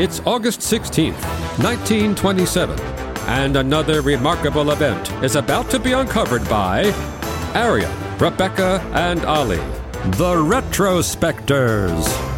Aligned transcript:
It's 0.00 0.20
August 0.20 0.60
16th, 0.60 1.20
1927, 1.62 2.80
and 3.28 3.56
another 3.58 4.00
remarkable 4.00 4.70
event 4.70 5.12
is 5.22 5.36
about 5.36 5.68
to 5.72 5.78
be 5.78 5.92
uncovered 5.92 6.48
by 6.48 6.84
Arion, 7.54 7.92
Rebecca, 8.18 8.80
and 8.94 9.22
Olly, 9.26 9.58
the 10.16 10.36
Retrospectors. 10.36 12.29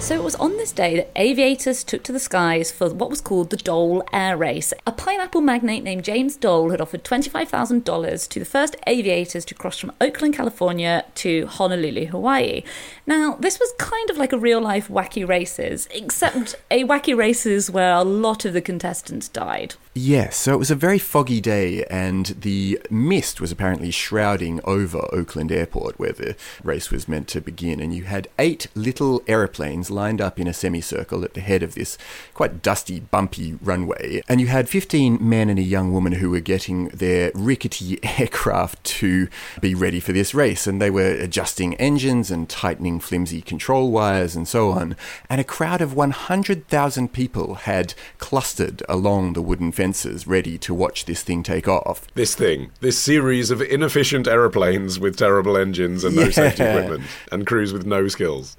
So 0.00 0.14
it 0.14 0.24
was 0.24 0.34
on 0.36 0.56
this 0.56 0.72
day 0.72 0.96
that 0.96 1.12
aviators 1.14 1.84
took 1.84 2.02
to 2.04 2.12
the 2.12 2.18
skies 2.18 2.72
for 2.72 2.88
what 2.92 3.10
was 3.10 3.20
called 3.20 3.50
the 3.50 3.58
Dole 3.58 4.02
Air 4.14 4.34
Race. 4.34 4.72
A 4.86 4.92
pineapple 4.92 5.42
magnate 5.42 5.84
named 5.84 6.04
James 6.04 6.36
Dole 6.36 6.70
had 6.70 6.80
offered 6.80 7.04
$25,000 7.04 8.28
to 8.28 8.38
the 8.38 8.44
first 8.46 8.76
aviators 8.86 9.44
to 9.44 9.54
cross 9.54 9.78
from 9.78 9.92
Oakland, 10.00 10.34
California 10.34 11.04
to 11.16 11.46
Honolulu, 11.46 12.06
Hawaii. 12.06 12.62
Now, 13.06 13.36
this 13.38 13.60
was 13.60 13.72
kind 13.78 14.08
of 14.08 14.16
like 14.16 14.32
a 14.32 14.38
real 14.38 14.60
life 14.60 14.88
wacky 14.88 15.28
races, 15.28 15.86
except 15.92 16.56
a 16.70 16.84
wacky 16.84 17.14
races 17.14 17.70
where 17.70 17.92
a 17.92 18.02
lot 18.02 18.46
of 18.46 18.54
the 18.54 18.62
contestants 18.62 19.28
died. 19.28 19.74
Yes, 19.94 20.36
so 20.36 20.54
it 20.54 20.58
was 20.58 20.70
a 20.70 20.76
very 20.76 20.98
foggy 20.98 21.40
day, 21.40 21.84
and 21.84 22.26
the 22.26 22.80
mist 22.90 23.40
was 23.40 23.52
apparently 23.52 23.90
shrouding 23.90 24.60
over 24.64 25.06
Oakland 25.12 25.52
Airport, 25.52 25.98
where 25.98 26.12
the 26.12 26.36
race 26.64 26.90
was 26.90 27.06
meant 27.06 27.28
to 27.28 27.40
begin. 27.40 27.80
And 27.80 27.94
you 27.94 28.04
had 28.04 28.28
eight 28.38 28.66
little 28.74 29.22
aeroplanes 29.26 29.89
lined 29.90 30.20
up 30.20 30.38
in 30.38 30.46
a 30.46 30.52
semicircle 30.54 31.24
at 31.24 31.34
the 31.34 31.40
head 31.40 31.62
of 31.62 31.74
this 31.74 31.98
quite 32.34 32.62
dusty, 32.62 33.00
bumpy 33.00 33.58
runway. 33.62 34.22
And 34.28 34.40
you 34.40 34.46
had 34.46 34.68
15 34.68 35.18
men 35.20 35.48
and 35.50 35.58
a 35.58 35.62
young 35.62 35.92
woman 35.92 36.12
who 36.12 36.30
were 36.30 36.40
getting 36.40 36.88
their 36.88 37.30
rickety 37.34 37.98
aircraft 38.18 38.82
to 38.84 39.28
be 39.60 39.74
ready 39.74 40.00
for 40.00 40.12
this 40.12 40.34
race. 40.34 40.66
And 40.66 40.80
they 40.80 40.90
were 40.90 41.10
adjusting 41.10 41.74
engines 41.74 42.30
and 42.30 42.48
tightening 42.48 43.00
flimsy 43.00 43.42
control 43.42 43.90
wires 43.90 44.34
and 44.36 44.46
so 44.46 44.70
on. 44.70 44.96
And 45.28 45.40
a 45.40 45.44
crowd 45.44 45.80
of 45.80 45.94
100,000 45.94 47.12
people 47.12 47.54
had 47.54 47.94
clustered 48.18 48.82
along 48.88 49.32
the 49.32 49.42
wooden 49.42 49.72
fences 49.72 50.26
ready 50.26 50.56
to 50.58 50.72
watch 50.74 51.04
this 51.04 51.22
thing 51.22 51.42
take 51.42 51.66
off. 51.68 52.06
This 52.14 52.34
thing, 52.34 52.70
this 52.80 52.98
series 52.98 53.50
of 53.50 53.60
inefficient 53.60 54.26
aeroplanes 54.28 54.98
with 54.98 55.16
terrible 55.16 55.56
engines 55.56 56.04
and 56.04 56.14
no 56.16 56.22
Yeah. 56.24 56.30
safety 56.30 56.62
equipment, 56.62 57.02
and 57.32 57.46
crews 57.46 57.72
with 57.72 57.86
no 57.86 58.08
skills. 58.08 58.56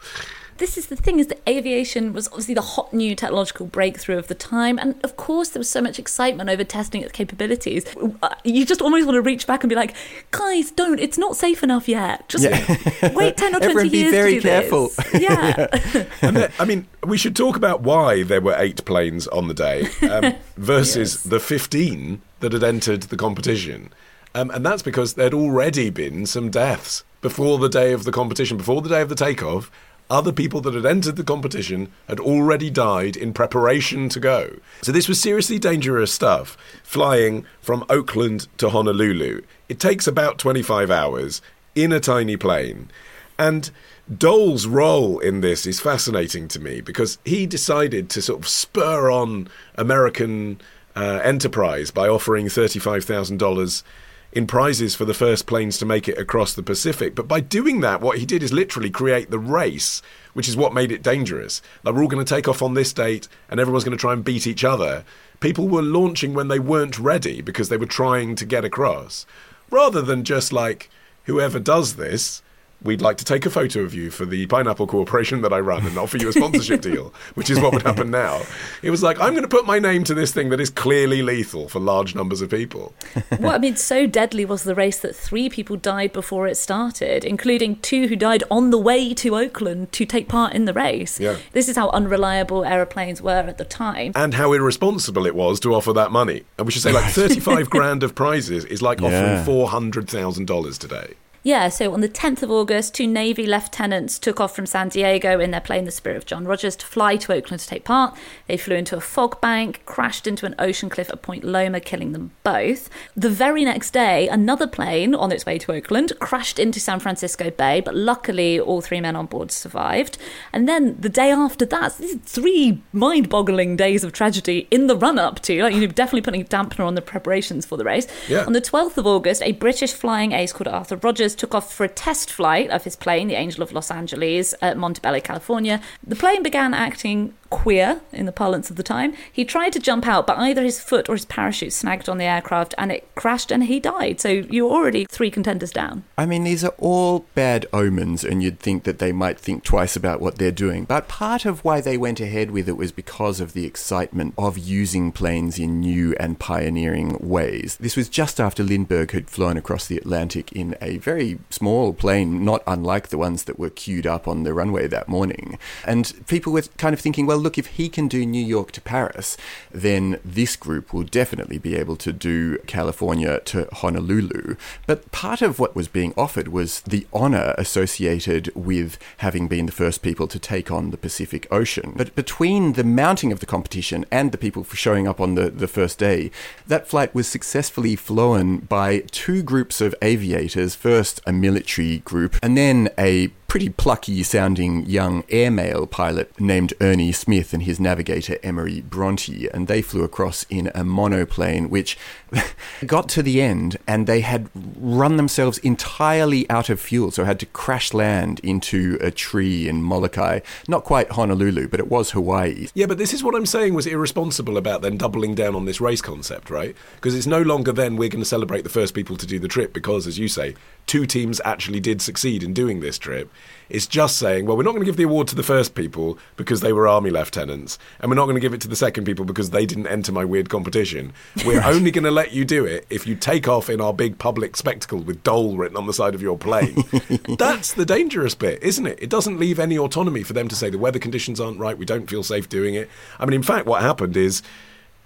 This 0.61 0.77
is 0.77 0.85
the 0.87 0.95
thing 0.95 1.17
is 1.19 1.25
that 1.27 1.41
aviation 1.49 2.13
was 2.13 2.27
obviously 2.27 2.53
the 2.53 2.61
hot 2.61 2.93
new 2.93 3.15
technological 3.15 3.65
breakthrough 3.65 4.19
of 4.19 4.27
the 4.27 4.35
time 4.35 4.77
and 4.77 4.93
of 5.03 5.17
course 5.17 5.49
there 5.49 5.59
was 5.59 5.67
so 5.69 5.81
much 5.81 5.97
excitement 5.97 6.51
over 6.51 6.63
testing 6.63 7.01
its 7.01 7.11
capabilities. 7.11 7.83
Uh, 8.21 8.29
You 8.43 8.63
just 8.63 8.79
almost 8.79 9.07
want 9.07 9.15
to 9.15 9.21
reach 9.23 9.47
back 9.47 9.63
and 9.63 9.69
be 9.69 9.75
like, 9.75 9.95
"Guys, 10.29 10.69
don't. 10.69 10.99
It's 10.99 11.17
not 11.17 11.35
safe 11.35 11.63
enough 11.63 11.89
yet. 11.89 12.29
Just 12.29 12.45
wait 13.15 13.37
10 13.37 13.55
or 13.55 13.59
20 13.59 13.65
Everyone 13.65 13.89
be 13.89 13.97
years 13.97 14.11
very 14.11 14.33
to 14.35 14.39
do 14.41 14.47
careful. 14.47 14.87
this." 14.89 15.21
Yeah. 15.21 16.05
And 16.21 16.37
then, 16.37 16.51
I 16.59 16.65
mean, 16.65 16.85
we 17.03 17.17
should 17.17 17.35
talk 17.35 17.55
about 17.55 17.81
why 17.81 18.21
there 18.21 18.39
were 18.41 18.55
eight 18.57 18.85
planes 18.85 19.27
on 19.29 19.47
the 19.47 19.55
day 19.55 19.87
um, 20.07 20.35
versus 20.57 21.23
the 21.23 21.39
15 21.39 22.21
that 22.41 22.53
had 22.53 22.63
entered 22.63 23.03
the 23.03 23.17
competition. 23.17 23.91
Um, 24.35 24.51
and 24.51 24.63
that's 24.63 24.83
because 24.83 25.15
there'd 25.15 25.33
already 25.33 25.89
been 25.89 26.25
some 26.27 26.51
deaths 26.51 27.03
before 27.21 27.57
the 27.57 27.67
day 27.69 27.91
of 27.93 28.03
the 28.03 28.11
competition, 28.11 28.57
before 28.57 28.81
the 28.81 28.89
day 28.89 29.01
of 29.01 29.09
the 29.09 29.15
takeoff. 29.15 29.71
Other 30.11 30.33
people 30.33 30.59
that 30.61 30.73
had 30.73 30.85
entered 30.85 31.15
the 31.15 31.23
competition 31.23 31.89
had 32.09 32.19
already 32.19 32.69
died 32.69 33.15
in 33.15 33.31
preparation 33.31 34.09
to 34.09 34.19
go. 34.19 34.57
So 34.81 34.91
this 34.91 35.07
was 35.07 35.21
seriously 35.21 35.57
dangerous 35.57 36.11
stuff, 36.11 36.57
flying 36.83 37.45
from 37.61 37.85
Oakland 37.89 38.49
to 38.57 38.71
Honolulu. 38.71 39.41
It 39.69 39.79
takes 39.79 40.07
about 40.07 40.37
25 40.37 40.91
hours 40.91 41.41
in 41.75 41.93
a 41.93 42.01
tiny 42.01 42.35
plane. 42.35 42.91
And 43.39 43.71
Dole's 44.13 44.67
role 44.67 45.17
in 45.19 45.39
this 45.39 45.65
is 45.65 45.79
fascinating 45.79 46.49
to 46.49 46.59
me 46.59 46.81
because 46.81 47.17
he 47.23 47.45
decided 47.45 48.09
to 48.09 48.21
sort 48.21 48.41
of 48.41 48.49
spur 48.49 49.09
on 49.09 49.47
American 49.75 50.59
uh, 50.93 51.21
enterprise 51.23 51.89
by 51.89 52.09
offering 52.09 52.47
$35,000 52.47 53.83
in 54.31 54.47
prizes 54.47 54.95
for 54.95 55.05
the 55.05 55.13
first 55.13 55.45
planes 55.45 55.77
to 55.77 55.85
make 55.85 56.07
it 56.07 56.17
across 56.17 56.53
the 56.53 56.63
Pacific. 56.63 57.15
But 57.15 57.27
by 57.27 57.41
doing 57.41 57.81
that, 57.81 58.01
what 58.01 58.17
he 58.17 58.25
did 58.25 58.41
is 58.41 58.53
literally 58.53 58.89
create 58.89 59.29
the 59.29 59.39
race, 59.39 60.01
which 60.33 60.47
is 60.47 60.55
what 60.55 60.73
made 60.73 60.91
it 60.91 61.03
dangerous. 61.03 61.61
Like, 61.83 61.95
we're 61.95 62.03
all 62.03 62.07
going 62.07 62.23
to 62.23 62.35
take 62.35 62.47
off 62.47 62.61
on 62.61 62.73
this 62.73 62.93
date 62.93 63.27
and 63.49 63.59
everyone's 63.59 63.83
going 63.83 63.97
to 63.97 64.01
try 64.01 64.13
and 64.13 64.23
beat 64.23 64.47
each 64.47 64.63
other. 64.63 65.03
People 65.39 65.67
were 65.67 65.81
launching 65.81 66.33
when 66.33 66.47
they 66.47 66.59
weren't 66.59 66.99
ready 66.99 67.41
because 67.41 67.69
they 67.69 67.77
were 67.77 67.85
trying 67.85 68.35
to 68.35 68.45
get 68.45 68.63
across. 68.63 69.25
Rather 69.69 70.01
than 70.01 70.23
just 70.23 70.53
like, 70.53 70.89
whoever 71.25 71.59
does 71.59 71.95
this, 71.95 72.41
we'd 72.83 73.01
like 73.01 73.17
to 73.17 73.25
take 73.25 73.45
a 73.45 73.49
photo 73.49 73.81
of 73.81 73.93
you 73.93 74.09
for 74.09 74.25
the 74.25 74.47
Pineapple 74.47 74.87
Corporation 74.87 75.41
that 75.41 75.53
I 75.53 75.59
run 75.59 75.85
and 75.85 75.97
offer 75.97 76.17
you 76.17 76.29
a 76.29 76.33
sponsorship 76.33 76.81
deal, 76.91 77.13
which 77.35 77.49
is 77.49 77.59
what 77.59 77.73
would 77.73 77.83
happen 77.83 78.09
now. 78.09 78.41
It 78.81 78.89
was 78.89 79.03
like, 79.03 79.19
I'm 79.19 79.31
going 79.33 79.43
to 79.43 79.47
put 79.47 79.65
my 79.65 79.77
name 79.79 80.03
to 80.05 80.13
this 80.13 80.31
thing 80.31 80.49
that 80.49 80.59
is 80.59 80.69
clearly 80.69 81.21
lethal 81.21 81.69
for 81.69 81.79
large 81.79 82.15
numbers 82.15 82.41
of 82.41 82.49
people. 82.49 82.93
what 83.37 83.55
I 83.55 83.57
mean, 83.59 83.75
so 83.75 84.07
deadly 84.07 84.45
was 84.45 84.63
the 84.63 84.73
race 84.75 84.99
that 84.99 85.15
three 85.15 85.47
people 85.49 85.75
died 85.77 86.11
before 86.11 86.47
it 86.47 86.55
started, 86.55 87.23
including 87.23 87.75
two 87.81 88.07
who 88.07 88.15
died 88.15 88.43
on 88.49 88.71
the 88.71 88.77
way 88.79 89.13
to 89.13 89.35
Oakland 89.35 89.91
to 89.91 90.05
take 90.05 90.27
part 90.27 90.53
in 90.53 90.65
the 90.65 90.73
race. 90.73 91.19
Yeah. 91.19 91.37
This 91.51 91.69
is 91.69 91.75
how 91.75 91.89
unreliable 91.91 92.65
aeroplanes 92.65 93.21
were 93.21 93.31
at 93.47 93.57
the 93.57 93.65
time. 93.65 94.11
And 94.15 94.33
how 94.33 94.53
irresponsible 94.53 95.25
it 95.25 95.35
was 95.35 95.59
to 95.61 95.75
offer 95.75 95.93
that 95.93 96.11
money. 96.11 96.43
And 96.57 96.65
we 96.65 96.71
should 96.71 96.81
say, 96.81 96.91
like, 96.91 97.11
35 97.13 97.69
grand 97.69 98.01
of 98.03 98.15
prizes 98.15 98.65
is 98.65 98.81
like 98.81 98.99
Yeah. 99.01 99.07
offering 99.43 99.45
$400,000 99.45 100.77
today. 100.77 101.13
Yeah, 101.43 101.69
so 101.69 101.91
on 101.91 102.01
the 102.01 102.09
10th 102.09 102.43
of 102.43 102.51
August, 102.51 102.93
two 102.93 103.07
Navy 103.07 103.47
lieutenants 103.47 104.19
took 104.19 104.39
off 104.39 104.55
from 104.55 104.67
San 104.67 104.89
Diego 104.89 105.39
in 105.39 105.49
their 105.49 105.59
plane, 105.59 105.85
the 105.85 105.91
Spirit 105.91 106.17
of 106.17 106.25
John 106.27 106.45
Rogers, 106.45 106.75
to 106.75 106.85
fly 106.85 107.15
to 107.15 107.33
Oakland 107.33 107.61
to 107.61 107.67
take 107.67 107.83
part. 107.83 108.15
They 108.45 108.57
flew 108.57 108.75
into 108.75 108.95
a 108.95 109.01
fog 109.01 109.41
bank, 109.41 109.81
crashed 109.85 110.27
into 110.27 110.45
an 110.45 110.53
ocean 110.59 110.87
cliff 110.87 111.09
at 111.09 111.23
Point 111.23 111.43
Loma, 111.43 111.79
killing 111.79 112.11
them 112.11 112.29
both. 112.43 112.91
The 113.15 113.29
very 113.29 113.65
next 113.65 113.89
day, 113.89 114.27
another 114.27 114.67
plane 114.67 115.15
on 115.15 115.31
its 115.31 115.43
way 115.43 115.57
to 115.57 115.71
Oakland 115.71 116.13
crashed 116.19 116.59
into 116.59 116.79
San 116.79 116.99
Francisco 116.99 117.49
Bay, 117.49 117.81
but 117.81 117.95
luckily 117.95 118.59
all 118.59 118.81
three 118.81 119.01
men 119.01 119.15
on 119.15 119.25
board 119.25 119.51
survived. 119.51 120.19
And 120.53 120.69
then 120.69 120.95
the 120.99 121.09
day 121.09 121.31
after 121.31 121.65
that, 121.65 121.93
three 122.23 122.83
mind 122.93 123.29
boggling 123.29 123.75
days 123.75 124.03
of 124.03 124.13
tragedy 124.13 124.67
in 124.69 124.85
the 124.85 124.95
run 124.95 125.17
up 125.17 125.39
to, 125.41 125.63
like, 125.63 125.73
you 125.73 125.81
know, 125.81 125.87
definitely 125.87 126.21
putting 126.21 126.41
a 126.41 126.45
dampener 126.45 126.85
on 126.85 126.93
the 126.93 127.01
preparations 127.01 127.65
for 127.65 127.77
the 127.77 127.83
race. 127.83 128.05
Yeah. 128.29 128.45
On 128.45 128.53
the 128.53 128.61
12th 128.61 128.97
of 128.97 129.07
August, 129.07 129.41
a 129.41 129.53
British 129.53 129.93
flying 129.93 130.33
ace 130.33 130.53
called 130.53 130.67
Arthur 130.67 130.97
Rogers 130.97 131.30
took 131.35 131.55
off 131.55 131.73
for 131.73 131.83
a 131.83 131.89
test 131.89 132.31
flight 132.31 132.69
of 132.69 132.83
his 132.83 132.95
plane, 132.95 133.27
the 133.27 133.35
Angel 133.35 133.63
of 133.63 133.71
Los 133.71 133.91
Angeles, 133.91 134.53
at 134.61 134.77
Montebello, 134.77 135.19
California. 135.19 135.81
The 136.05 136.15
plane 136.15 136.43
began 136.43 136.73
acting 136.73 137.33
queer 137.51 138.01
in 138.11 138.25
the 138.25 138.31
parlance 138.31 138.71
of 138.71 138.77
the 138.77 138.83
time. 138.83 139.13
He 139.31 139.45
tried 139.45 139.73
to 139.73 139.79
jump 139.79 140.07
out, 140.07 140.25
but 140.25 140.39
either 140.39 140.63
his 140.63 140.79
foot 140.79 141.07
or 141.07 141.13
his 141.13 141.25
parachute 141.25 141.73
snagged 141.73 142.09
on 142.09 142.17
the 142.17 142.23
aircraft 142.23 142.73
and 142.79 142.91
it 142.91 143.13
crashed 143.13 143.51
and 143.51 143.65
he 143.65 143.79
died. 143.79 144.19
So 144.19 144.29
you're 144.29 144.71
already 144.71 145.05
three 145.05 145.29
contenders 145.29 145.69
down. 145.71 146.03
I 146.17 146.25
mean, 146.25 146.43
these 146.43 146.63
are 146.63 146.73
all 146.79 147.25
bad 147.35 147.67
omens, 147.73 148.23
and 148.23 148.41
you'd 148.41 148.59
think 148.59 148.83
that 148.83 148.99
they 148.99 149.11
might 149.11 149.39
think 149.39 149.63
twice 149.63 149.95
about 149.95 150.21
what 150.21 150.37
they're 150.37 150.51
doing. 150.51 150.85
But 150.85 151.07
part 151.07 151.45
of 151.45 151.63
why 151.63 151.81
they 151.81 151.97
went 151.97 152.19
ahead 152.19 152.51
with 152.51 152.67
it 152.67 152.77
was 152.77 152.91
because 152.91 153.39
of 153.39 153.53
the 153.53 153.65
excitement 153.65 154.33
of 154.37 154.57
using 154.57 155.11
planes 155.11 155.59
in 155.59 155.81
new 155.81 156.15
and 156.19 156.39
pioneering 156.39 157.17
ways. 157.19 157.77
This 157.79 157.97
was 157.97 158.09
just 158.09 158.39
after 158.39 158.63
Lindbergh 158.63 159.11
had 159.11 159.29
flown 159.29 159.57
across 159.57 159.87
the 159.87 159.97
Atlantic 159.97 160.51
in 160.53 160.75
a 160.81 160.97
very 160.99 161.39
small 161.49 161.93
plane, 161.93 162.45
not 162.45 162.63
unlike 162.65 163.09
the 163.09 163.17
ones 163.17 163.43
that 163.43 163.59
were 163.59 163.69
queued 163.69 164.07
up 164.07 164.27
on 164.27 164.43
the 164.43 164.53
runway 164.53 164.87
that 164.87 165.09
morning. 165.09 165.59
And 165.85 166.13
people 166.27 166.53
were 166.53 166.63
kind 166.77 166.93
of 166.93 167.01
thinking, 167.01 167.25
well, 167.25 167.40
look, 167.41 167.57
if 167.57 167.67
he 167.67 167.89
can 167.89 168.07
do 168.07 168.25
New 168.25 168.43
York 168.43 168.71
to 168.73 168.81
Paris, 168.81 169.37
then 169.71 170.19
this 170.23 170.55
group 170.55 170.93
will 170.93 171.03
definitely 171.03 171.57
be 171.57 171.75
able 171.75 171.95
to 171.97 172.13
do 172.13 172.57
California 172.59 173.39
to 173.45 173.67
Honolulu. 173.73 174.55
But 174.87 175.11
part 175.11 175.41
of 175.41 175.59
what 175.59 175.75
was 175.75 175.87
being 175.87 176.13
offered 176.15 176.47
was 176.47 176.81
the 176.81 177.07
honor 177.11 177.53
associated 177.57 178.51
with 178.55 178.97
having 179.17 179.47
been 179.47 179.65
the 179.65 179.71
first 179.71 180.01
people 180.01 180.27
to 180.27 180.39
take 180.39 180.71
on 180.71 180.91
the 180.91 180.97
Pacific 180.97 181.47
Ocean. 181.51 181.93
But 181.95 182.15
between 182.15 182.73
the 182.73 182.83
mounting 182.83 183.31
of 183.31 183.39
the 183.39 183.45
competition 183.45 184.05
and 184.11 184.31
the 184.31 184.37
people 184.37 184.63
for 184.63 184.75
showing 184.75 185.07
up 185.07 185.19
on 185.19 185.35
the, 185.35 185.49
the 185.49 185.67
first 185.67 185.97
day, 185.97 186.31
that 186.67 186.87
flight 186.87 187.13
was 187.13 187.27
successfully 187.27 187.95
flown 187.95 188.57
by 188.57 188.99
two 189.11 189.43
groups 189.43 189.81
of 189.81 189.95
aviators 190.01 190.75
first 190.75 191.21
a 191.25 191.33
military 191.33 191.99
group 191.99 192.35
and 192.41 192.57
then 192.57 192.89
a 192.97 193.27
pretty 193.51 193.67
plucky 193.67 194.23
sounding 194.23 194.85
young 194.85 195.25
airmail 195.27 195.85
pilot 195.85 196.39
named 196.39 196.73
Ernie 196.79 197.11
Smith 197.11 197.51
and 197.51 197.63
his 197.63 197.81
navigator 197.81 198.37
Emory 198.43 198.79
Bronte, 198.79 199.49
and 199.49 199.67
they 199.67 199.81
flew 199.81 200.05
across 200.05 200.45
in 200.49 200.71
a 200.73 200.85
monoplane 200.85 201.69
which 201.69 201.97
got 202.85 203.09
to 203.09 203.21
the 203.21 203.41
end 203.41 203.75
and 203.85 204.07
they 204.07 204.21
had 204.21 204.49
run 204.77 205.17
themselves 205.17 205.57
entirely 205.57 206.49
out 206.49 206.69
of 206.69 206.79
fuel, 206.79 207.11
so 207.11 207.25
had 207.25 207.41
to 207.41 207.45
crash 207.47 207.93
land 207.93 208.39
into 208.39 208.97
a 209.01 209.11
tree 209.11 209.67
in 209.67 209.83
Molokai. 209.83 210.39
Not 210.69 210.85
quite 210.85 211.11
Honolulu, 211.11 211.67
but 211.67 211.81
it 211.81 211.89
was 211.89 212.11
Hawaii. 212.11 212.69
Yeah, 212.73 212.85
but 212.85 212.97
this 212.97 213.13
is 213.13 213.21
what 213.21 213.35
I'm 213.35 213.45
saying 213.45 213.73
was 213.73 213.85
irresponsible 213.85 214.55
about 214.55 214.81
then 214.81 214.95
doubling 214.95 215.35
down 215.35 215.55
on 215.55 215.65
this 215.65 215.81
race 215.81 216.01
concept, 216.01 216.49
right? 216.49 216.73
Because 216.95 217.15
it's 217.15 217.27
no 217.27 217.41
longer 217.41 217.73
then 217.73 217.97
we're 217.97 218.07
going 218.07 218.23
to 218.23 218.25
celebrate 218.25 218.61
the 218.61 218.69
first 218.69 218.93
people 218.93 219.17
to 219.17 219.27
do 219.27 219.39
the 219.39 219.49
trip 219.49 219.73
because, 219.73 220.07
as 220.07 220.17
you 220.17 220.29
say, 220.29 220.55
two 220.87 221.05
teams 221.05 221.41
actually 221.43 221.81
did 221.81 222.01
succeed 222.01 222.43
in 222.43 222.53
doing 222.53 222.79
this 222.79 222.97
trip. 222.97 223.29
It's 223.69 223.87
just 223.87 224.17
saying, 224.17 224.45
well, 224.45 224.57
we're 224.57 224.63
not 224.63 224.71
going 224.71 224.81
to 224.81 224.85
give 224.85 224.97
the 224.97 225.03
award 225.03 225.29
to 225.29 225.35
the 225.35 225.43
first 225.43 225.75
people 225.75 226.17
because 226.35 226.59
they 226.59 226.73
were 226.73 226.89
army 226.89 227.09
lieutenants, 227.09 227.79
and 227.99 228.09
we're 228.09 228.15
not 228.15 228.25
going 228.25 228.35
to 228.35 228.41
give 228.41 228.53
it 228.53 228.59
to 228.61 228.67
the 228.67 228.75
second 228.75 229.05
people 229.05 229.23
because 229.23 229.51
they 229.51 229.65
didn't 229.65 229.87
enter 229.87 230.11
my 230.11 230.25
weird 230.25 230.49
competition. 230.49 231.13
We're 231.45 231.63
only 231.63 231.89
going 231.89 232.03
to 232.03 232.11
let 232.11 232.33
you 232.33 232.43
do 232.43 232.65
it 232.65 232.85
if 232.89 233.07
you 233.07 233.15
take 233.15 233.47
off 233.47 233.69
in 233.69 233.79
our 233.79 233.93
big 233.93 234.17
public 234.17 234.57
spectacle 234.57 234.99
with 234.99 235.23
Dole 235.23 235.55
written 235.55 235.77
on 235.77 235.87
the 235.87 235.93
side 235.93 236.15
of 236.15 236.21
your 236.21 236.37
plane. 236.37 236.83
That's 237.37 237.73
the 237.73 237.85
dangerous 237.85 238.35
bit, 238.35 238.61
isn't 238.61 238.85
it? 238.85 238.99
It 239.01 239.09
doesn't 239.09 239.39
leave 239.39 239.57
any 239.57 239.77
autonomy 239.77 240.23
for 240.23 240.33
them 240.33 240.49
to 240.49 240.55
say 240.55 240.69
the 240.69 240.77
weather 240.77 240.99
conditions 240.99 241.39
aren't 241.39 241.59
right, 241.59 241.77
we 241.77 241.85
don't 241.85 242.09
feel 242.09 242.23
safe 242.23 242.49
doing 242.49 242.75
it. 242.75 242.89
I 243.19 243.25
mean, 243.25 243.35
in 243.35 243.43
fact, 243.43 243.65
what 243.65 243.81
happened 243.81 244.17
is 244.17 244.41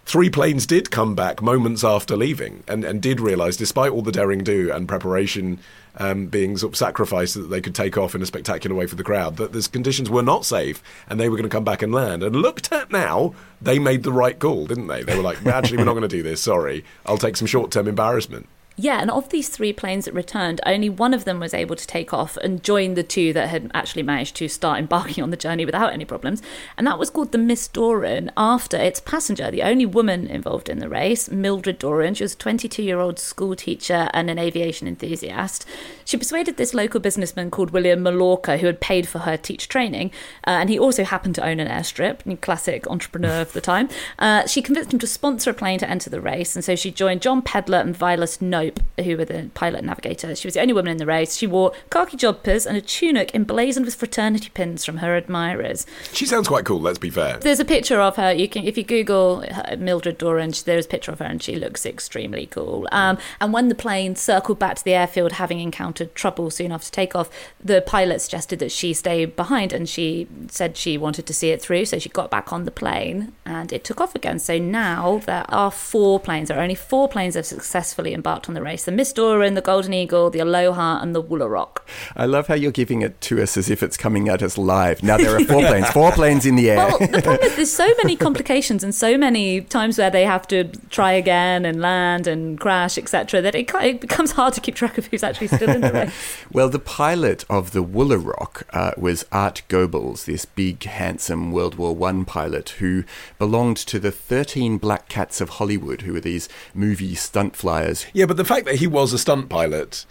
three 0.06 0.30
planes 0.30 0.66
did 0.66 0.92
come 0.92 1.16
back 1.16 1.42
moments 1.42 1.84
after 1.84 2.16
leaving 2.16 2.64
and, 2.68 2.84
and 2.84 3.02
did 3.02 3.20
realise, 3.20 3.58
despite 3.58 3.92
all 3.92 4.02
the 4.02 4.12
daring 4.12 4.44
do 4.44 4.72
and 4.72 4.88
preparation 4.88 5.60
um, 5.98 6.28
being 6.28 6.58
sort 6.58 6.74
of 6.74 6.78
sacrificed 6.78 7.34
so 7.34 7.42
that 7.42 7.48
they 7.48 7.62
could 7.62 7.76
take 7.76 7.98
off 7.98 8.16
in 8.16 8.22
a 8.22 8.26
spectacular 8.26 8.76
way 8.76 8.86
for 8.86 8.96
the 8.96 9.04
crowd, 9.04 9.38
that 9.38 9.52
the 9.52 9.68
conditions 9.72 10.10
were 10.10 10.22
not 10.22 10.46
safe 10.46 10.84
and 11.10 11.20
they 11.20 11.30
were 11.30 11.38
going 11.38 11.50
to 11.50 11.56
come 11.56 11.64
back 11.64 11.82
and 11.82 11.94
land. 11.94 12.24
And 12.24 12.36
looked 12.36 12.72
at 12.72 12.92
now, 12.92 13.34
they 13.62 13.80
made 13.80 14.04
the 14.04 14.14
right 14.14 14.38
call, 14.38 14.68
didn't 14.68 14.88
they? 14.88 15.04
They 15.04 15.16
were 15.16 15.24
like, 15.24 15.44
actually, 15.46 15.78
we're 15.78 15.86
not 15.86 15.94
going 15.94 16.04
to 16.04 16.08
do 16.08 16.24
this. 16.24 16.42
Sorry. 16.42 16.86
I'll 17.06 17.18
take 17.18 17.38
some 17.38 17.48
short 17.48 17.72
term 17.72 17.88
embarrassment. 17.88 18.48
Yeah, 18.78 19.00
and 19.00 19.10
of 19.10 19.30
these 19.30 19.48
three 19.48 19.72
planes 19.72 20.04
that 20.04 20.14
returned, 20.14 20.60
only 20.66 20.90
one 20.90 21.14
of 21.14 21.24
them 21.24 21.40
was 21.40 21.54
able 21.54 21.78
to 21.78 21.88
take 21.88 22.14
off 22.14 22.36
and 22.38 22.62
join 22.62 22.96
the 22.96 23.04
two 23.04 23.32
that 23.32 23.48
had 23.48 23.72
actually 23.74 24.04
managed 24.04 24.36
to 24.38 24.50
start 24.50 24.80
embarking 24.86 25.24
on 25.24 25.30
the 25.30 25.38
journey 25.38 25.64
without 25.66 25.94
any 25.94 26.04
problems. 26.04 26.42
And 26.78 26.86
that 26.86 27.00
was 27.00 27.10
called 27.10 27.32
the 27.32 27.38
Miss 27.38 27.70
Doran 27.70 28.32
after 28.36 28.76
its 28.76 29.00
passenger, 29.00 29.50
the 29.50 29.64
only 29.64 29.86
woman 29.86 30.28
involved 30.28 30.68
in 30.68 30.80
the 30.80 30.90
race, 30.90 31.32
Mildred 31.32 31.80
Doran. 31.80 32.16
She 32.16 32.26
was 32.26 32.34
a 32.34 32.38
22 32.38 32.84
year 32.84 33.00
old 33.00 33.18
school 33.18 33.56
teacher 33.56 34.10
and 34.14 34.30
an 34.30 34.38
aviation 34.38 34.90
enthusiast. 34.90 35.66
She 36.04 36.18
persuaded 36.18 36.58
this 36.58 36.74
local 36.74 37.00
businessman 37.00 37.52
called 37.52 37.72
William 37.72 38.04
Malloska, 38.04 38.60
who 38.60 38.68
had 38.68 38.82
paid 38.82 39.08
for 39.08 39.20
her 39.20 39.38
teacher 39.38 39.70
training, 39.70 40.12
uh, 40.46 40.52
and 40.52 40.70
he 40.70 40.78
also 40.78 41.06
happened 41.06 41.36
to 41.36 41.46
own 41.46 41.60
an 41.60 41.68
airstrip, 41.68 42.42
classic 42.42 42.86
entrepreneur 42.88 43.42
of 43.42 43.54
the 43.54 43.62
time. 43.62 43.88
Uh, 44.20 44.46
she 44.46 44.62
convinced 44.62 44.92
him 44.92 45.00
to 45.00 45.08
sponsor 45.08 45.50
a 45.50 45.54
plane 45.54 45.80
to 45.80 45.90
enter 45.90 46.10
the 46.10 46.22
race, 46.22 46.56
and 46.56 46.64
so 46.64 46.76
she 46.76 46.92
joined 46.92 47.22
John 47.22 47.42
Pedlar 47.42 47.80
and 47.80 47.96
Vilas 47.96 48.42
No 48.42 48.65
who 49.04 49.18
were 49.18 49.26
the 49.26 49.50
pilot 49.54 49.80
and 49.80 49.88
navigator. 49.88 50.36
She 50.36 50.48
was 50.48 50.54
the 50.56 50.62
only 50.62 50.74
woman 50.74 50.92
in 50.92 50.98
the 50.98 51.06
race. 51.06 51.36
She 51.36 51.48
wore 51.48 51.74
khaki 51.90 52.18
jumpers 52.18 52.66
and 52.66 52.78
a 52.78 52.82
tunic 52.82 53.34
emblazoned 53.34 53.86
with 53.86 53.96
fraternity 53.96 54.50
pins 54.54 54.86
from 54.86 54.98
her 54.98 55.16
admirers. 55.16 55.86
She 56.14 56.26
sounds 56.26 56.48
quite 56.48 56.66
cool, 56.66 56.80
let's 56.80 56.98
be 56.98 57.10
fair. 57.10 57.38
There's 57.38 57.60
a 57.60 57.66
picture 57.66 58.00
of 58.00 58.16
her. 58.16 58.32
You 58.32 58.48
can, 58.48 58.64
if 58.66 58.78
you 58.78 58.84
Google 58.84 59.44
Mildred 59.78 60.18
Doran, 60.18 60.54
there's 60.66 60.86
a 60.86 60.90
picture 60.90 61.12
of 61.12 61.20
her 61.20 61.26
and 61.26 61.42
she 61.42 61.56
looks 61.56 61.86
extremely 61.86 62.46
cool. 62.48 62.88
Um, 62.92 63.18
and 63.42 63.54
when 63.54 63.70
the 63.70 63.76
plane 63.76 64.16
circled 64.16 64.60
back 64.60 64.76
to 64.78 64.84
the 64.84 64.94
airfield, 64.94 65.34
having 65.34 65.60
encountered 65.60 66.16
trouble 66.16 66.50
soon 66.50 66.72
after 66.72 66.92
takeoff, 66.92 67.30
the 67.64 67.82
pilot 67.82 68.22
suggested 68.22 68.60
that 68.60 68.72
she 68.72 68.94
stay 68.94 69.26
behind 69.26 69.74
and 69.74 69.88
she 69.90 70.28
said 70.50 70.78
she 70.78 70.98
wanted 70.98 71.26
to 71.26 71.34
see 71.34 71.50
it 71.50 71.62
through. 71.62 71.86
So 71.86 72.00
she 72.00 72.10
got 72.10 72.32
back 72.32 72.54
on 72.54 72.66
the 72.66 72.72
plane 72.72 73.34
and 73.46 73.72
it 73.74 73.84
took 73.84 74.02
off 74.02 74.16
again. 74.16 74.40
So 74.40 74.58
now 74.58 75.22
there 75.26 75.46
are 75.50 75.72
four 75.72 76.20
planes. 76.20 76.48
There 76.48 76.58
are 76.58 76.64
only 76.64 76.76
four 76.76 77.08
planes 77.08 77.34
that 77.34 77.40
have 77.40 77.46
successfully 77.46 78.14
embarked 78.14 78.48
on 78.48 78.55
the 78.56 78.62
race 78.62 78.86
the 78.86 78.92
Miss 78.92 79.14
and 79.18 79.56
the 79.56 79.62
Golden 79.62 79.94
Eagle, 79.94 80.30
the 80.30 80.40
Aloha, 80.40 81.00
and 81.02 81.16
the 81.16 81.24
Woolaroc. 81.24 81.80
I 82.16 82.26
love 82.26 82.48
how 82.48 82.56
you're 82.56 82.72
giving 82.72 83.02
it 83.02 83.20
to 83.22 83.42
us 83.42 83.58
as 83.58 83.70
if 83.70 83.82
it's 83.84 83.98
coming 83.98 84.30
at 84.30 84.42
us 84.42 84.58
live. 84.58 85.04
Now 85.04 85.18
there 85.18 85.36
are 85.36 85.44
four 85.46 85.62
planes, 85.68 85.90
four 85.90 86.12
planes 86.12 86.46
in 86.46 86.56
the 86.56 86.70
air. 86.72 86.78
Well, 86.78 87.00
the 87.00 87.22
problem 87.22 87.48
is 87.48 87.56
there's 87.56 87.74
so 87.74 87.88
many 88.04 88.16
complications 88.26 88.84
and 88.84 88.94
so 88.94 89.18
many 89.18 89.62
times 89.62 89.98
where 89.98 90.10
they 90.10 90.26
have 90.26 90.48
to 90.48 90.66
try 90.90 91.12
again 91.12 91.66
and 91.66 91.82
land 91.82 92.28
and 92.28 92.60
crash, 92.60 92.98
etc., 92.98 93.42
that 93.42 93.56
it, 93.56 93.70
it, 93.76 94.02
becomes 94.02 94.32
hard 94.32 94.54
to 94.54 94.62
keep 94.62 94.76
track 94.76 94.98
of 94.98 95.08
who's 95.08 95.24
actually 95.24 95.48
still 95.48 95.70
in 95.70 95.82
the 95.82 95.92
race. 95.94 96.38
well, 96.52 96.70
the 96.70 96.80
pilot 96.80 97.46
of 97.50 97.72
the 97.72 97.84
Woolaroc 97.84 98.64
uh, 98.72 98.92
was 98.98 99.26
Art 99.32 99.62
Goebel, 99.68 100.14
this 100.26 100.46
big, 100.46 100.84
handsome 100.84 101.52
World 101.52 101.76
War 101.76 101.96
One 101.96 102.26
pilot 102.26 102.70
who 102.70 103.04
belonged 103.38 103.78
to 103.78 104.00
the 104.00 104.12
13 104.12 104.78
Black 104.78 105.10
Cats 105.10 105.42
of 105.42 105.50
Hollywood, 105.50 106.02
who 106.02 106.14
were 106.14 106.20
these 106.20 106.48
movie 106.74 107.16
stunt 107.16 107.56
flyers. 107.56 108.06
Yeah, 108.14 108.26
but 108.26 108.38
the 108.38 108.45
fact 108.46 108.66
that 108.66 108.76
he 108.76 108.88
was 108.88 109.14
a 109.14 109.18
stunt 109.18 109.50
pilot, 109.50 110.06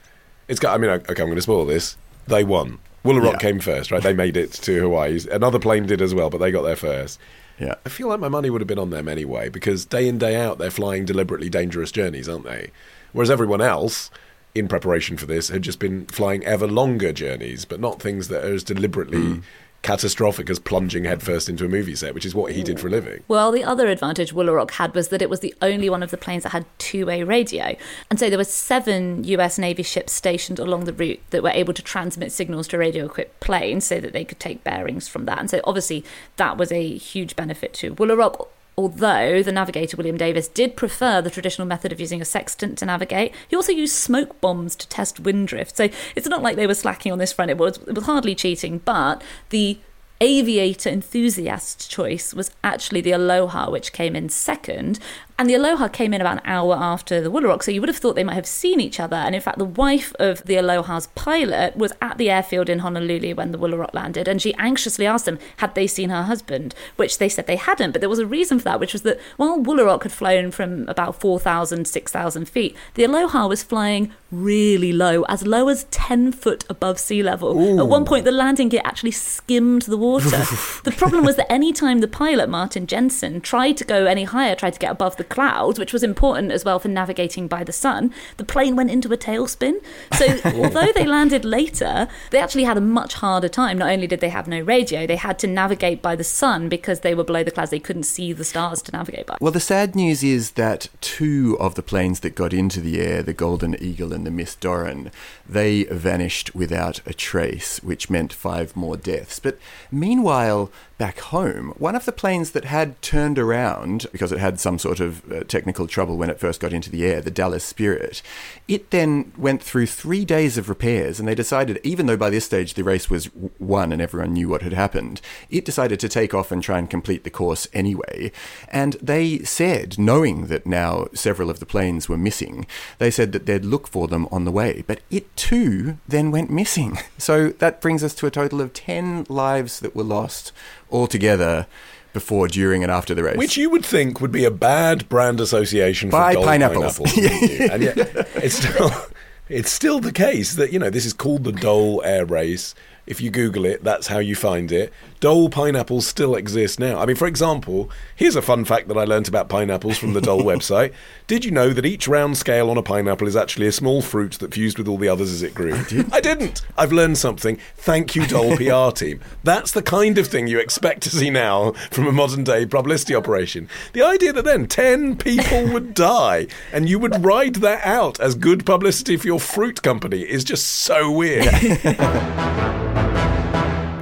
it's 0.48 0.60
got. 0.60 0.74
I 0.74 0.78
mean, 0.78 0.90
okay, 0.90 1.04
I'm 1.08 1.28
going 1.28 1.36
to 1.36 1.42
spoil 1.42 1.64
this. 1.64 1.96
They 2.26 2.44
won. 2.44 2.78
Woolaroc 3.04 3.32
yeah. 3.32 3.38
came 3.38 3.60
first, 3.60 3.90
right? 3.90 4.02
They 4.02 4.14
made 4.14 4.36
it 4.36 4.52
to 4.52 4.80
Hawaii. 4.80 5.20
Another 5.30 5.58
plane 5.58 5.86
did 5.86 6.00
as 6.00 6.14
well, 6.14 6.30
but 6.30 6.38
they 6.38 6.50
got 6.50 6.62
there 6.62 6.76
first. 6.76 7.20
Yeah. 7.58 7.74
I 7.84 7.88
feel 7.90 8.08
like 8.08 8.18
my 8.18 8.28
money 8.28 8.48
would 8.48 8.62
have 8.62 8.68
been 8.68 8.78
on 8.78 8.90
them 8.90 9.08
anyway, 9.08 9.50
because 9.50 9.84
day 9.84 10.08
in, 10.08 10.18
day 10.18 10.36
out, 10.36 10.58
they're 10.58 10.70
flying 10.70 11.04
deliberately 11.04 11.50
dangerous 11.50 11.92
journeys, 11.92 12.28
aren't 12.28 12.44
they? 12.44 12.70
Whereas 13.12 13.30
everyone 13.30 13.60
else, 13.60 14.10
in 14.54 14.68
preparation 14.68 15.18
for 15.18 15.26
this, 15.26 15.50
had 15.50 15.62
just 15.62 15.78
been 15.78 16.06
flying 16.06 16.42
ever 16.44 16.66
longer 16.66 17.12
journeys, 17.12 17.66
but 17.66 17.78
not 17.78 18.00
things 18.00 18.28
that 18.28 18.42
are 18.44 18.54
as 18.54 18.64
deliberately. 18.64 19.18
Mm 19.18 19.42
catastrophic 19.84 20.50
as 20.50 20.58
plunging 20.58 21.04
headfirst 21.04 21.48
into 21.48 21.64
a 21.64 21.68
movie 21.68 21.94
set, 21.94 22.14
which 22.14 22.26
is 22.26 22.34
what 22.34 22.52
he 22.52 22.64
did 22.64 22.80
for 22.80 22.88
a 22.88 22.90
living. 22.90 23.22
Well, 23.28 23.52
the 23.52 23.62
other 23.62 23.86
advantage 23.86 24.34
Woolaroc 24.34 24.72
had 24.72 24.94
was 24.94 25.08
that 25.08 25.22
it 25.22 25.30
was 25.30 25.40
the 25.40 25.54
only 25.62 25.88
one 25.88 26.02
of 26.02 26.10
the 26.10 26.16
planes 26.16 26.42
that 26.42 26.48
had 26.48 26.64
two-way 26.78 27.22
radio. 27.22 27.76
And 28.10 28.18
so 28.18 28.28
there 28.28 28.38
were 28.38 28.44
seven 28.44 29.22
US 29.24 29.58
Navy 29.58 29.82
ships 29.82 30.12
stationed 30.12 30.58
along 30.58 30.84
the 30.84 30.92
route 30.92 31.20
that 31.30 31.42
were 31.42 31.50
able 31.50 31.74
to 31.74 31.82
transmit 31.82 32.32
signals 32.32 32.66
to 32.68 32.78
radio-equipped 32.78 33.38
planes 33.40 33.84
so 33.84 34.00
that 34.00 34.14
they 34.14 34.24
could 34.24 34.40
take 34.40 34.64
bearings 34.64 35.06
from 35.06 35.26
that. 35.26 35.38
And 35.38 35.50
so 35.50 35.60
obviously 35.64 36.04
that 36.36 36.56
was 36.56 36.72
a 36.72 36.96
huge 36.96 37.36
benefit 37.36 37.74
to 37.74 37.94
Woolaroc 37.94 38.48
although 38.76 39.42
the 39.42 39.52
navigator 39.52 39.96
William 39.96 40.16
Davis 40.16 40.48
did 40.48 40.76
prefer 40.76 41.20
the 41.20 41.30
traditional 41.30 41.66
method 41.66 41.92
of 41.92 42.00
using 42.00 42.20
a 42.20 42.24
sextant 42.24 42.78
to 42.78 42.86
navigate, 42.86 43.32
he 43.48 43.56
also 43.56 43.72
used 43.72 43.94
smoke 43.94 44.40
bombs 44.40 44.74
to 44.76 44.88
test 44.88 45.20
wind 45.20 45.48
drift. 45.48 45.76
So 45.76 45.88
it's 46.16 46.28
not 46.28 46.42
like 46.42 46.56
they 46.56 46.66
were 46.66 46.74
slacking 46.74 47.12
on 47.12 47.18
this 47.18 47.32
front. 47.32 47.50
It 47.50 47.58
was, 47.58 47.78
it 47.78 47.94
was 47.94 48.04
hardly 48.04 48.34
cheating, 48.34 48.78
but 48.78 49.22
the 49.50 49.78
aviator 50.20 50.88
enthusiast 50.88 51.90
choice 51.90 52.32
was 52.32 52.50
actually 52.62 53.00
the 53.00 53.12
Aloha, 53.12 53.70
which 53.70 53.92
came 53.92 54.16
in 54.16 54.28
second. 54.28 54.98
And 55.36 55.50
the 55.50 55.54
Aloha 55.54 55.88
came 55.88 56.14
in 56.14 56.20
about 56.20 56.36
an 56.38 56.42
hour 56.44 56.76
after 56.76 57.20
the 57.20 57.30
Woolaroc, 57.30 57.64
so 57.64 57.72
you 57.72 57.80
would 57.80 57.88
have 57.88 57.98
thought 57.98 58.14
they 58.14 58.22
might 58.22 58.34
have 58.34 58.46
seen 58.46 58.80
each 58.80 59.00
other. 59.00 59.16
And 59.16 59.34
in 59.34 59.40
fact, 59.40 59.58
the 59.58 59.64
wife 59.64 60.14
of 60.20 60.44
the 60.44 60.56
Aloha's 60.56 61.08
pilot 61.16 61.76
was 61.76 61.92
at 62.00 62.18
the 62.18 62.30
airfield 62.30 62.68
in 62.68 62.78
Honolulu 62.78 63.34
when 63.34 63.50
the 63.50 63.58
Woolaroc 63.58 63.92
landed, 63.92 64.28
and 64.28 64.40
she 64.40 64.54
anxiously 64.54 65.06
asked 65.06 65.24
them 65.24 65.40
had 65.56 65.74
they 65.74 65.88
seen 65.88 66.10
her 66.10 66.22
husband, 66.22 66.72
which 66.94 67.18
they 67.18 67.28
said 67.28 67.48
they 67.48 67.56
hadn't. 67.56 67.90
But 67.90 68.00
there 68.00 68.08
was 68.08 68.20
a 68.20 68.26
reason 68.26 68.58
for 68.60 68.64
that, 68.66 68.78
which 68.78 68.92
was 68.92 69.02
that 69.02 69.20
while 69.36 69.58
Woolaroc 69.58 70.04
had 70.04 70.12
flown 70.12 70.52
from 70.52 70.88
about 70.88 71.20
4,000, 71.20 71.88
6,000 71.88 72.48
feet, 72.48 72.76
the 72.94 73.02
Aloha 73.02 73.48
was 73.48 73.64
flying 73.64 74.12
really 74.30 74.92
low, 74.92 75.22
as 75.24 75.44
low 75.44 75.68
as 75.68 75.84
10 75.90 76.30
foot 76.30 76.64
above 76.68 77.00
sea 77.00 77.24
level. 77.24 77.60
Ooh. 77.60 77.78
At 77.80 77.88
one 77.88 78.04
point, 78.04 78.24
the 78.24 78.32
landing 78.32 78.68
gear 78.68 78.82
actually 78.84 79.10
skimmed 79.10 79.82
the 79.82 79.96
water. 79.96 80.28
the 80.84 80.94
problem 80.96 81.24
was 81.24 81.34
that 81.36 81.50
any 81.50 81.72
time 81.72 81.98
the 81.98 82.08
pilot, 82.08 82.48
Martin 82.48 82.86
Jensen, 82.86 83.40
tried 83.40 83.76
to 83.78 83.84
go 83.84 84.06
any 84.06 84.24
higher, 84.24 84.54
tried 84.54 84.74
to 84.74 84.78
get 84.78 84.92
above 84.92 85.16
the 85.16 85.23
the 85.24 85.34
clouds, 85.34 85.78
which 85.78 85.92
was 85.92 86.02
important 86.02 86.52
as 86.52 86.64
well 86.64 86.78
for 86.78 86.88
navigating 86.88 87.48
by 87.48 87.64
the 87.64 87.72
sun, 87.72 88.12
the 88.36 88.44
plane 88.44 88.76
went 88.76 88.90
into 88.90 89.12
a 89.12 89.16
tailspin. 89.16 89.74
So 90.12 90.38
although 90.62 90.92
they 90.92 91.06
landed 91.06 91.44
later, 91.44 92.08
they 92.30 92.38
actually 92.38 92.64
had 92.64 92.76
a 92.76 92.80
much 92.80 93.14
harder 93.14 93.48
time. 93.48 93.78
Not 93.78 93.90
only 93.90 94.06
did 94.06 94.20
they 94.20 94.28
have 94.28 94.46
no 94.46 94.60
radio, 94.60 95.06
they 95.06 95.16
had 95.16 95.38
to 95.40 95.46
navigate 95.46 96.02
by 96.02 96.16
the 96.16 96.24
sun 96.24 96.68
because 96.68 97.00
they 97.00 97.14
were 97.14 97.24
below 97.24 97.42
the 97.42 97.50
clouds. 97.50 97.70
They 97.70 97.80
couldn't 97.80 98.04
see 98.04 98.32
the 98.32 98.44
stars 98.44 98.82
to 98.82 98.92
navigate 98.92 99.26
by. 99.26 99.36
Well, 99.40 99.52
the 99.52 99.60
sad 99.60 99.94
news 99.94 100.22
is 100.22 100.52
that 100.52 100.88
two 101.00 101.56
of 101.58 101.74
the 101.74 101.82
planes 101.82 102.20
that 102.20 102.34
got 102.34 102.52
into 102.52 102.80
the 102.80 103.00
air, 103.00 103.22
the 103.22 103.32
Golden 103.32 103.74
Eagle 103.82 104.12
and 104.12 104.26
the 104.26 104.30
Miss 104.30 104.54
Doran, 104.54 105.10
they 105.48 105.84
vanished 105.84 106.54
without 106.54 107.00
a 107.06 107.14
trace, 107.14 107.82
which 107.82 108.10
meant 108.10 108.32
five 108.32 108.76
more 108.76 108.96
deaths. 108.96 109.38
But 109.38 109.58
meanwhile, 109.90 110.70
back 110.98 111.18
home, 111.20 111.74
one 111.78 111.96
of 111.96 112.04
the 112.04 112.12
planes 112.12 112.52
that 112.52 112.64
had 112.64 113.00
turned 113.02 113.38
around 113.38 114.06
because 114.12 114.32
it 114.32 114.38
had 114.38 114.60
some 114.60 114.78
sort 114.78 115.00
of 115.00 115.13
of 115.14 115.32
uh, 115.32 115.44
technical 115.44 115.86
trouble 115.86 116.16
when 116.16 116.30
it 116.30 116.40
first 116.40 116.60
got 116.60 116.72
into 116.72 116.90
the 116.90 117.04
air, 117.04 117.20
the 117.20 117.30
Dallas 117.30 117.64
Spirit. 117.64 118.22
It 118.68 118.90
then 118.90 119.32
went 119.36 119.62
through 119.62 119.86
three 119.86 120.24
days 120.24 120.58
of 120.58 120.68
repairs, 120.68 121.18
and 121.18 121.28
they 121.28 121.34
decided, 121.34 121.80
even 121.82 122.06
though 122.06 122.16
by 122.16 122.30
this 122.30 122.44
stage 122.44 122.74
the 122.74 122.84
race 122.84 123.08
was 123.08 123.30
won 123.58 123.92
and 123.92 124.02
everyone 124.02 124.32
knew 124.32 124.48
what 124.48 124.62
had 124.62 124.72
happened, 124.72 125.20
it 125.50 125.64
decided 125.64 126.00
to 126.00 126.08
take 126.08 126.34
off 126.34 126.50
and 126.50 126.62
try 126.62 126.78
and 126.78 126.90
complete 126.90 127.24
the 127.24 127.30
course 127.30 127.68
anyway. 127.72 128.32
And 128.68 128.94
they 128.94 129.40
said, 129.40 129.98
knowing 129.98 130.46
that 130.46 130.66
now 130.66 131.06
several 131.14 131.50
of 131.50 131.60
the 131.60 131.66
planes 131.66 132.08
were 132.08 132.18
missing, 132.18 132.66
they 132.98 133.10
said 133.10 133.32
that 133.32 133.46
they'd 133.46 133.64
look 133.64 133.86
for 133.86 134.08
them 134.08 134.26
on 134.30 134.44
the 134.44 134.52
way. 134.52 134.84
But 134.86 135.00
it 135.10 135.34
too 135.36 135.98
then 136.08 136.30
went 136.30 136.50
missing. 136.50 136.98
So 137.16 137.50
that 137.50 137.80
brings 137.80 138.04
us 138.04 138.12
to 138.16 138.26
a 138.26 138.30
total 138.30 138.60
of 138.60 138.74
10 138.74 139.26
lives 139.30 139.80
that 139.80 139.96
were 139.96 140.02
lost 140.02 140.52
altogether 140.90 141.66
before, 142.14 142.48
during, 142.48 142.82
and 142.82 142.90
after 142.90 143.14
the 143.14 143.22
race. 143.22 143.36
Which 143.36 143.58
you 143.58 143.68
would 143.68 143.84
think 143.84 144.22
would 144.22 144.32
be 144.32 144.46
a 144.46 144.50
bad 144.50 145.06
brand 145.10 145.38
association 145.40 146.10
for 146.10 146.16
pineapples. 146.16 146.98
pineapples, 146.98 147.16
and 147.70 147.82
yet 147.82 147.98
it's 148.36 148.54
still 148.54 148.90
it's 149.50 149.70
still 149.70 150.00
the 150.00 150.12
case 150.12 150.54
that 150.54 150.72
you 150.72 150.78
know 150.78 150.88
this 150.88 151.04
is 151.04 151.12
called 151.12 151.44
the 151.44 151.52
Dole 151.52 152.02
Air 152.02 152.24
Race. 152.24 152.74
If 153.06 153.20
you 153.20 153.30
Google 153.30 153.64
it, 153.64 153.84
that's 153.84 154.06
how 154.06 154.18
you 154.18 154.34
find 154.34 154.72
it. 154.72 154.92
Dole 155.20 155.48
pineapples 155.48 156.06
still 156.06 156.34
exist 156.34 156.78
now. 156.78 156.98
I 156.98 157.06
mean, 157.06 157.16
for 157.16 157.26
example, 157.26 157.90
here's 158.14 158.36
a 158.36 158.42
fun 158.42 158.64
fact 158.64 158.88
that 158.88 158.98
I 158.98 159.04
learnt 159.04 159.28
about 159.28 159.48
pineapples 159.48 159.96
from 159.96 160.12
the 160.12 160.20
Dole 160.20 160.42
website. 160.44 160.92
Did 161.26 161.44
you 161.44 161.50
know 161.50 161.70
that 161.70 161.86
each 161.86 162.06
round 162.06 162.36
scale 162.36 162.68
on 162.68 162.76
a 162.76 162.82
pineapple 162.82 163.26
is 163.26 163.36
actually 163.36 163.66
a 163.66 163.72
small 163.72 164.02
fruit 164.02 164.32
that 164.40 164.52
fused 164.52 164.76
with 164.76 164.88
all 164.88 164.98
the 164.98 165.08
others 165.08 165.32
as 165.32 165.42
it 165.42 165.54
grew? 165.54 165.74
I, 166.12 166.20
didn't. 166.20 166.62
I've 166.76 166.92
learned 166.92 167.16
something. 167.18 167.58
Thank 167.76 168.14
you, 168.14 168.26
Dole 168.26 168.56
PR 168.58 168.94
team. 168.94 169.20
That's 169.42 169.72
the 169.72 169.82
kind 169.82 170.18
of 170.18 170.26
thing 170.26 170.46
you 170.46 170.58
expect 170.58 171.02
to 171.04 171.10
see 171.10 171.30
now 171.30 171.72
from 171.90 172.06
a 172.06 172.12
modern 172.12 172.44
day 172.44 172.66
publicity 172.66 173.14
operation. 173.14 173.68
The 173.92 174.02
idea 174.02 174.32
that 174.34 174.44
then 174.44 174.66
10 174.66 175.16
people 175.16 175.66
would 175.72 175.94
die 175.94 176.48
and 176.72 176.88
you 176.88 176.98
would 176.98 177.24
ride 177.24 177.56
that 177.56 177.84
out 177.84 178.20
as 178.20 178.34
good 178.34 178.66
publicity 178.66 179.16
for 179.16 179.26
your 179.26 179.40
fruit 179.40 179.82
company 179.82 180.20
is 180.20 180.44
just 180.44 180.66
so 180.66 181.10
weird. 181.10 181.44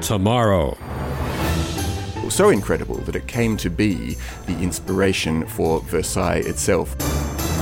Tomorrow. 0.02 0.76
so 2.28 2.48
incredible 2.48 2.96
that 2.96 3.14
it 3.14 3.26
came 3.28 3.56
to 3.58 3.70
be 3.70 4.16
the 4.46 4.58
inspiration 4.58 5.46
for 5.46 5.80
Versailles 5.82 6.38
itself. 6.38 6.96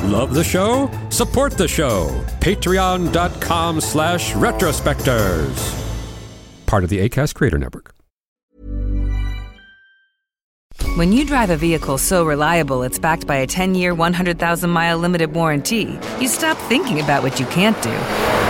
Love 0.04 0.32
the 0.32 0.44
show? 0.44 0.90
Support 1.11 1.59
the 1.59 1.68
show. 1.68 2.09
Patreon.com 2.40 3.80
slash 3.80 4.32
retrospectors. 4.32 5.76
Part 6.66 6.85
of 6.85 6.90
the 6.90 7.06
ACAST 7.06 7.35
Creator 7.35 7.59
Network. 7.59 7.94
When 10.97 11.12
you 11.12 11.26
drive 11.26 11.50
a 11.50 11.56
vehicle 11.56 11.99
so 11.99 12.25
reliable 12.25 12.82
it's 12.82 12.99
backed 12.99 13.26
by 13.26 13.37
a 13.37 13.47
10 13.47 13.75
year, 13.75 13.94
100,000 13.94 14.70
mile 14.70 14.99
limited 14.99 15.35
warranty, 15.35 15.99
you 16.20 16.28
stop 16.28 16.56
thinking 16.68 17.00
about 17.00 17.23
what 17.23 17.38
you 17.38 17.47
can't 17.47 17.80
do 17.82 18.50